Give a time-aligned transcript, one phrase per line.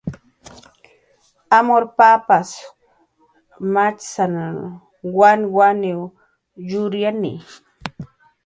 [1.57, 2.49] Amur papas
[3.73, 4.43] machsana,
[5.17, 6.01] wanwaniw
[6.69, 7.33] yuryani.